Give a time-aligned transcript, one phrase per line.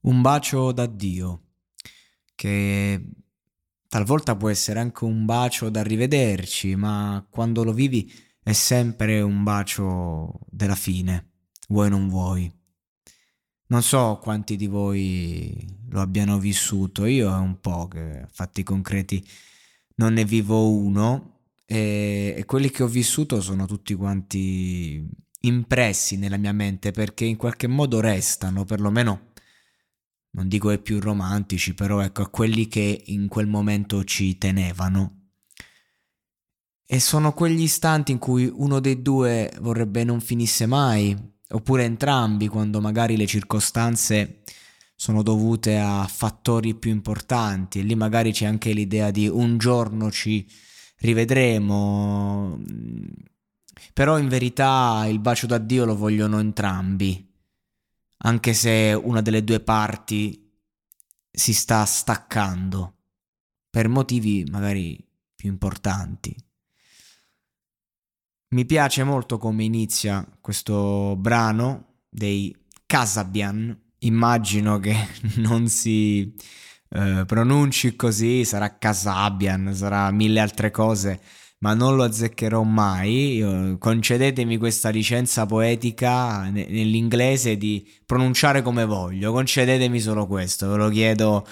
[0.00, 1.42] Un bacio d'addio,
[2.34, 3.04] che
[3.88, 9.42] talvolta può essere anche un bacio da rivederci, ma quando lo vivi è sempre un
[9.42, 11.30] bacio della fine,
[11.68, 12.50] vuoi non vuoi.
[13.70, 15.54] Non so quanti di voi
[15.90, 19.26] lo abbiano vissuto, io è un po' che fatti concreti
[19.96, 25.06] non ne vivo uno e, e quelli che ho vissuto sono tutti quanti
[25.40, 29.27] impressi nella mia mente perché in qualche modo restano, perlomeno
[30.30, 35.30] non dico ai più romantici, però ecco a quelli che in quel momento ci tenevano.
[36.84, 41.16] E sono quegli istanti in cui uno dei due vorrebbe non finisse mai,
[41.50, 44.42] oppure entrambi quando magari le circostanze
[44.94, 50.10] sono dovute a fattori più importanti e lì magari c'è anche l'idea di un giorno
[50.10, 50.46] ci
[50.98, 52.60] rivedremo.
[53.92, 57.27] Però in verità il bacio d'addio lo vogliono entrambi
[58.18, 60.50] anche se una delle due parti
[61.30, 62.94] si sta staccando
[63.70, 64.98] per motivi magari
[65.34, 66.34] più importanti.
[68.50, 72.54] Mi piace molto come inizia questo brano dei
[72.86, 73.76] Casabian.
[73.98, 74.96] Immagino che
[75.36, 76.34] non si
[76.90, 81.20] eh, pronunci così, sarà Casabian, sarà mille altre cose
[81.58, 83.76] ma non lo azzeccherò mai.
[83.78, 89.32] Concedetemi questa licenza poetica nell'inglese di pronunciare come voglio.
[89.32, 91.46] Concedetemi solo questo, ve lo chiedo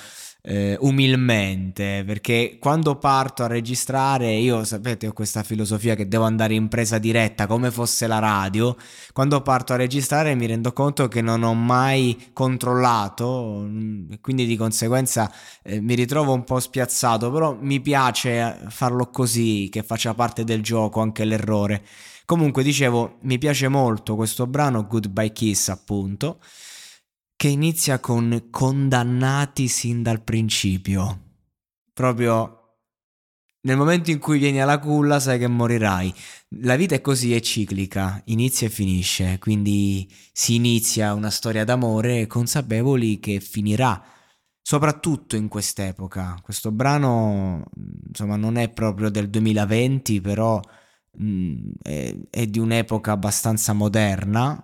[0.48, 6.54] eh, umilmente, perché quando parto a registrare, io sapete ho questa filosofia che devo andare
[6.54, 8.76] in presa diretta come fosse la radio,
[9.12, 14.56] quando parto a registrare mi rendo conto che non ho mai controllato, mm, quindi di
[14.56, 15.32] conseguenza
[15.64, 20.62] eh, mi ritrovo un po' spiazzato, però mi piace farlo così, che faccia parte del
[20.62, 21.82] gioco anche l'errore.
[22.24, 26.38] Comunque dicevo, mi piace molto questo brano Goodbye Kiss appunto
[27.36, 31.20] che inizia con condannati sin dal principio.
[31.92, 32.56] Proprio
[33.66, 36.14] nel momento in cui vieni alla culla sai che morirai.
[36.60, 42.28] La vita è così, è ciclica, inizia e finisce, quindi si inizia una storia d'amore
[42.28, 44.00] consapevoli che finirà,
[44.62, 46.38] soprattutto in quest'epoca.
[46.42, 47.64] Questo brano,
[48.06, 50.60] insomma, non è proprio del 2020, però
[51.12, 54.62] mh, è, è di un'epoca abbastanza moderna,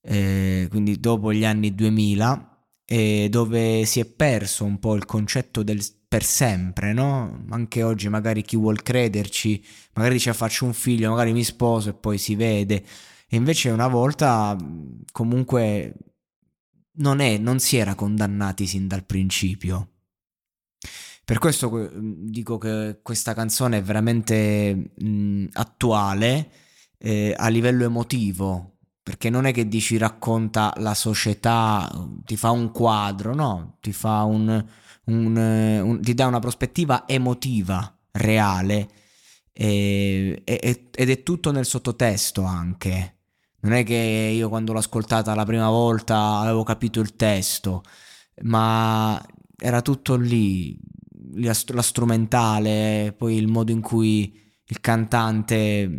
[0.00, 0.33] eh,
[0.74, 5.80] quindi dopo gli anni 2000, eh, dove si è perso un po' il concetto del
[6.08, 7.44] per sempre, no?
[7.50, 11.94] Anche oggi magari chi vuol crederci, magari dice faccio un figlio, magari mi sposo e
[11.94, 12.84] poi si vede.
[13.28, 14.56] E invece una volta
[15.12, 15.94] comunque
[16.94, 19.90] non, è, non si era condannati sin dal principio.
[21.24, 26.50] Per questo dico che questa canzone è veramente mh, attuale
[26.98, 28.73] eh, a livello emotivo,
[29.04, 31.92] perché non è che dici racconta la società,
[32.24, 34.64] ti fa un quadro, no, ti fa un,
[35.04, 38.88] un, un ti dà una prospettiva emotiva, reale,
[39.52, 43.18] e, e, ed è tutto nel sottotesto anche.
[43.60, 47.82] Non è che io quando l'ho ascoltata la prima volta avevo capito il testo,
[48.44, 49.22] ma
[49.58, 50.78] era tutto lì,
[51.34, 54.34] la, la strumentale, poi il modo in cui
[54.64, 55.90] il cantante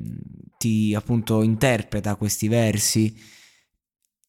[0.58, 3.16] ti appunto interpreta questi versi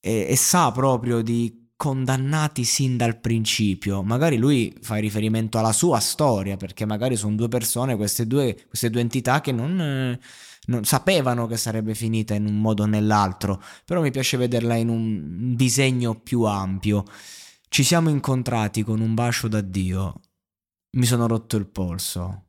[0.00, 4.02] e, e sa proprio di condannati sin dal principio.
[4.02, 8.90] Magari lui fa riferimento alla sua storia, perché magari sono due persone, queste due, queste
[8.90, 10.18] due entità che non, eh,
[10.66, 14.88] non, sapevano che sarebbe finita in un modo o nell'altro, però mi piace vederla in
[14.88, 17.04] un disegno più ampio.
[17.68, 20.20] Ci siamo incontrati con un bacio d'addio.
[20.96, 22.44] Mi sono rotto il polso.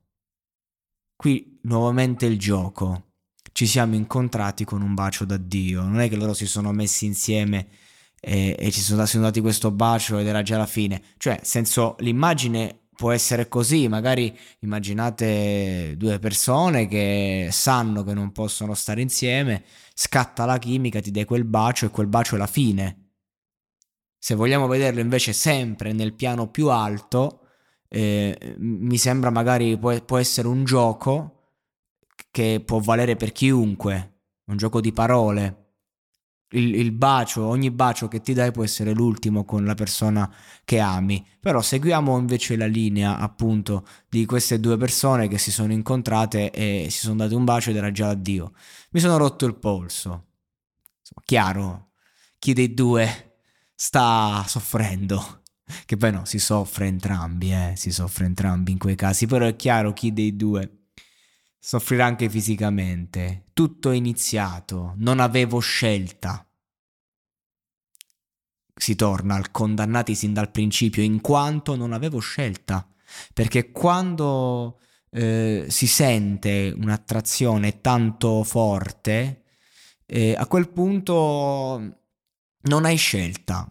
[1.16, 3.07] Qui nuovamente il gioco.
[3.52, 5.82] Ci siamo incontrati con un bacio d'addio.
[5.82, 7.68] Non è che loro si sono messi insieme
[8.20, 11.02] e, e ci sono, sono dati questo bacio ed era già la fine.
[11.16, 18.74] Cioè, senso, l'immagine può essere così, magari immaginate due persone che sanno che non possono
[18.74, 19.62] stare insieme,
[19.94, 23.10] scatta la chimica, ti dai quel bacio e quel bacio è la fine.
[24.18, 27.46] Se vogliamo vederlo invece sempre nel piano più alto,
[27.88, 31.37] eh, mi sembra magari può, può essere un gioco
[32.30, 35.68] che può valere per chiunque, un gioco di parole
[36.52, 40.32] il, il, bacio, ogni bacio che ti dai può essere l'ultimo con la persona
[40.64, 41.26] che ami.
[41.40, 46.86] Però seguiamo invece la linea appunto di queste due persone che si sono incontrate e
[46.90, 48.52] si sono date un bacio ed era già addio.
[48.90, 50.26] Mi sono rotto il polso.
[51.00, 51.90] Insomma, chiaro,
[52.38, 53.40] chi dei due
[53.74, 55.42] sta soffrendo.
[55.84, 59.54] Che poi no, si soffre entrambi, eh, si soffre entrambi in quei casi, però è
[59.54, 60.77] chiaro chi dei due
[61.68, 63.50] soffrirà anche fisicamente.
[63.52, 66.50] Tutto è iniziato, non avevo scelta.
[68.74, 72.90] Si torna al condannati sin dal principio, in quanto non avevo scelta.
[73.34, 74.80] Perché quando
[75.10, 79.42] eh, si sente un'attrazione tanto forte,
[80.06, 81.98] eh, a quel punto
[82.62, 83.70] non hai scelta.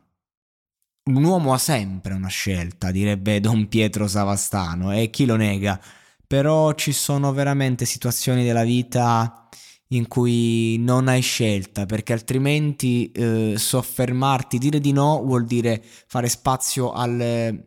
[1.06, 5.82] Un uomo ha sempre una scelta, direbbe Don Pietro Savastano, e chi lo nega?
[6.28, 9.48] Però ci sono veramente situazioni della vita
[9.92, 16.28] in cui non hai scelta, perché altrimenti eh, soffermarti, dire di no vuol dire fare
[16.28, 17.66] spazio al,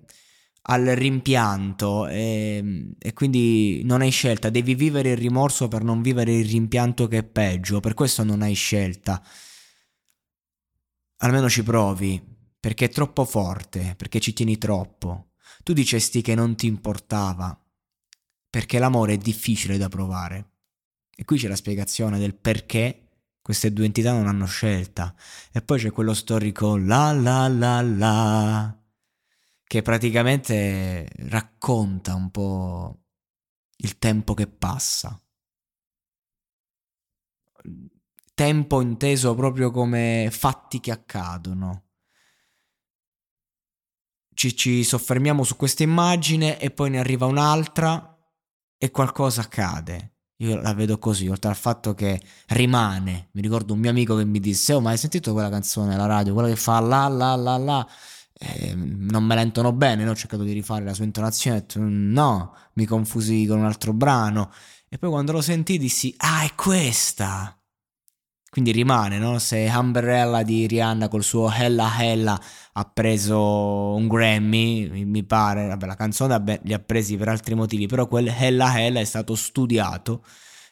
[0.63, 6.35] al rimpianto e, e, quindi non hai scelta, devi vivere il rimorso per non vivere
[6.35, 9.23] il rimpianto che è peggio, per questo non hai scelta.
[11.23, 12.23] Almeno ci provi,
[12.59, 15.33] perché è troppo forte, perché ci tieni troppo.
[15.63, 17.59] Tu dicesti che non ti importava,
[18.51, 20.51] perché l'amore è difficile da provare.
[21.17, 23.11] E qui c'è la spiegazione del perché
[23.41, 25.15] queste due entità non hanno scelta.
[25.53, 28.75] E poi c'è quello storico la la la la
[29.65, 33.05] che praticamente racconta un po'
[33.77, 35.21] il tempo che passa.
[38.35, 41.85] Tempo inteso proprio come fatti che accadono.
[44.35, 48.20] Ci, ci soffermiamo su questa immagine e poi ne arriva un'altra
[48.83, 50.15] e qualcosa accade.
[50.37, 52.19] Io la vedo così, oltre al fatto che
[52.49, 53.29] rimane.
[53.33, 56.07] Mi ricordo un mio amico che mi disse: Oh, ma hai sentito quella canzone alla
[56.07, 56.33] radio?
[56.33, 57.87] Quella che fa la la la la.
[58.33, 60.13] Eh, non me la intono bene, no?
[60.13, 64.51] ho cercato di rifare la sua intonazione, no, mi confusi con un altro brano.
[64.89, 67.60] E poi quando lo sentì dissi: Ah, è questa!
[68.51, 69.39] Quindi rimane, no?
[69.39, 72.41] Se Umbrella di Rihanna col suo Hella Hella
[72.73, 77.55] ha preso un Grammy, mi pare, vabbè la canzone vabbè, li ha presi per altri
[77.55, 80.25] motivi, però quel Hella Hella è stato studiato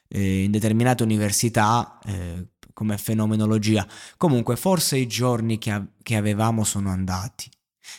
[0.09, 3.87] eh, in determinate università eh, come fenomenologia.
[4.17, 7.49] Comunque, forse i giorni che, a- che avevamo sono andati.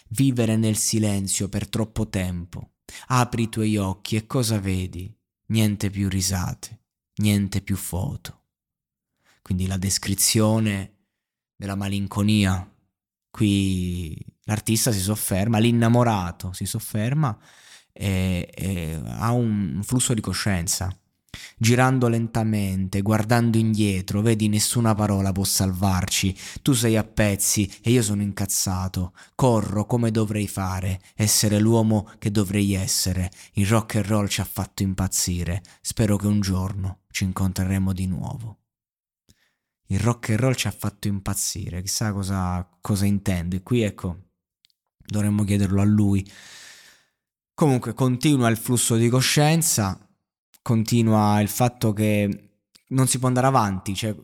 [0.10, 2.72] Vivere nel silenzio per troppo tempo.
[3.08, 5.10] Apri i tuoi occhi e cosa vedi?
[5.48, 6.82] Niente più risate,
[7.16, 8.39] niente più foto
[9.50, 10.98] quindi la descrizione
[11.56, 12.72] della malinconia.
[13.32, 17.36] Qui l'artista si sofferma, l'innamorato si sofferma
[17.92, 20.96] e, e ha un flusso di coscienza.
[21.58, 26.36] Girando lentamente, guardando indietro, vedi nessuna parola può salvarci.
[26.62, 29.14] Tu sei a pezzi e io sono incazzato.
[29.34, 33.32] Corro come dovrei fare, essere l'uomo che dovrei essere.
[33.54, 35.64] Il rock and roll ci ha fatto impazzire.
[35.82, 38.58] Spero che un giorno ci incontreremo di nuovo
[39.92, 43.64] il rock and roll ci ha fatto impazzire, chissà cosa, cosa intende.
[43.64, 44.30] Qui ecco,
[44.98, 46.30] dovremmo chiederlo a lui.
[47.54, 50.08] Comunque continua il flusso di coscienza,
[50.62, 52.52] continua il fatto che
[52.90, 54.16] non si può andare avanti, cioè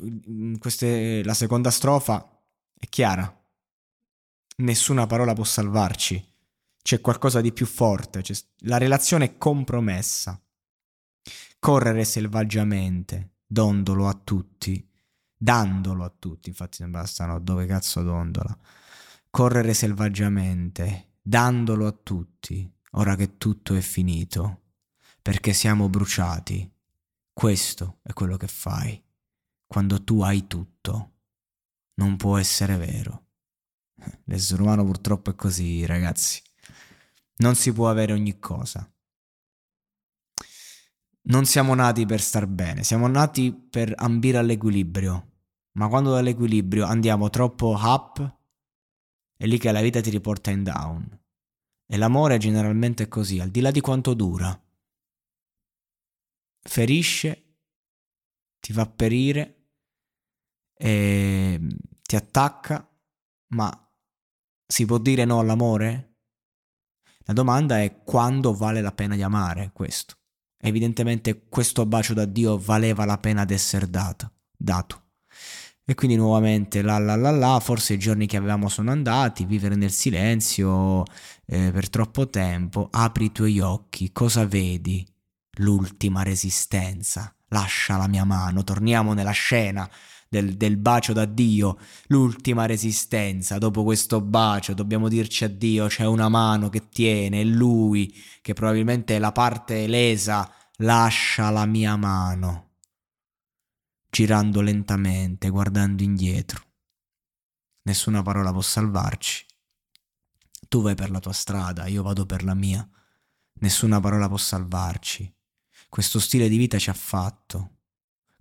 [0.60, 2.41] queste, la seconda strofa
[2.77, 3.45] è chiara,
[4.57, 6.34] nessuna parola può salvarci,
[6.81, 8.24] c'è qualcosa di più forte,
[8.60, 10.39] la relazione è compromessa.
[11.60, 14.88] Correre selvaggiamente, dondolo a tutti,
[15.38, 18.58] dandolo a tutti, infatti sembra bastano dove cazzo dondola.
[19.30, 24.62] Correre selvaggiamente, dandolo a tutti, ora che tutto è finito,
[25.22, 26.72] perché siamo bruciati.
[27.34, 29.01] Questo è quello che fai.
[29.68, 31.12] Quando tu hai tutto,
[31.96, 33.25] non può essere vero.
[34.25, 36.42] L'essere umano purtroppo è così, ragazzi.
[37.38, 38.89] Non si può avere ogni cosa.
[41.27, 45.32] Non siamo nati per star bene, siamo nati per ambire all'equilibrio.
[45.74, 48.39] Ma quando dall'equilibrio andiamo troppo up,
[49.36, 51.20] è lì che la vita ti riporta in down.
[51.88, 54.60] E l'amore generalmente è così, al di là di quanto dura.
[56.62, 57.58] Ferisce,
[58.60, 59.70] ti fa perire,
[60.77, 61.60] e
[62.01, 62.88] ti attacca,
[63.48, 63.94] ma
[64.67, 66.17] si può dire no all'amore?
[67.25, 70.17] La domanda è quando vale la pena di amare questo.
[70.65, 74.31] Evidentemente questo bacio da Dio valeva la pena di essere dato.
[74.57, 75.01] dato.
[75.86, 79.75] E quindi nuovamente la la la la, forse i giorni che avevamo sono andati, vivere
[79.75, 81.03] nel silenzio
[81.45, 85.05] eh, per troppo tempo, apri i tuoi occhi, cosa vedi?
[85.60, 89.88] L'ultima resistenza, lascia la mia mano, torniamo nella scena
[90.27, 91.77] del, del bacio d'addio,
[92.08, 98.13] l'ultima resistenza, dopo questo bacio dobbiamo dirci addio, c'è una mano che tiene, è lui
[98.41, 102.65] che probabilmente è la parte lesa, lascia la mia mano
[104.15, 106.63] girando lentamente, guardando indietro.
[107.82, 109.46] Nessuna parola può salvarci.
[110.70, 112.88] Tu vai per la tua strada, io vado per la mia.
[113.55, 115.29] Nessuna parola può salvarci.
[115.89, 117.75] Questo stile di vita ci ha fatto.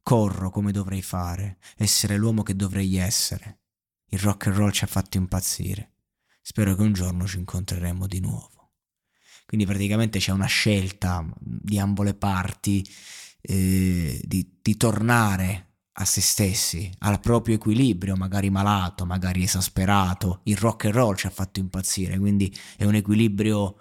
[0.04, 3.60] Corro come dovrei fare, essere l'uomo che dovrei essere.
[4.10, 5.92] Il rock and roll ci ha fatto impazzire.
[6.42, 8.74] Spero che un giorno ci incontreremo di nuovo.
[9.46, 12.86] Quindi praticamente c'è una scelta di ambo le parti
[13.40, 20.40] eh, di, di tornare a se stessi, al proprio equilibrio, magari malato, magari esasperato.
[20.44, 23.76] Il rock and roll ci ha fatto impazzire, quindi è un equilibrio.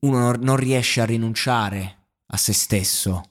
[0.00, 3.24] Uno non riesce a rinunciare a se stesso.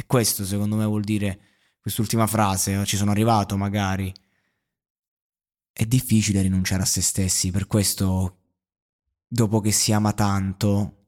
[0.00, 1.40] E questo, secondo me, vuol dire
[1.80, 2.84] quest'ultima frase.
[2.84, 4.14] Ci sono arrivato, magari.
[5.72, 8.42] È difficile rinunciare a se stessi, per questo,
[9.26, 11.06] dopo che si ama tanto,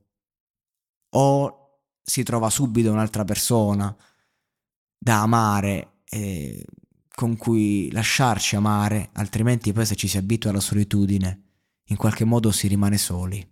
[1.11, 3.97] o si trova subito un'altra persona
[4.99, 6.65] da amare, eh,
[7.15, 11.43] con cui lasciarci amare, altrimenti poi se ci si abitua alla solitudine,
[11.85, 13.49] in qualche modo si rimane soli.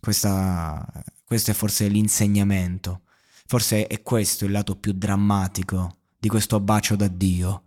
[0.00, 3.03] Questa, questo è forse l'insegnamento,
[3.46, 7.64] forse è questo il lato più drammatico di questo bacio da Dio,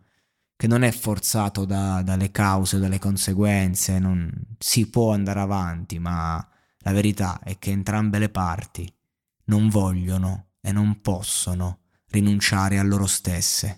[0.55, 6.45] che non è forzato da, dalle cause, dalle conseguenze, non si può andare avanti, ma
[6.79, 8.91] la verità è che entrambe le parti
[9.47, 11.79] non vogliono e non possono
[12.09, 13.75] rinunciare a loro stesse.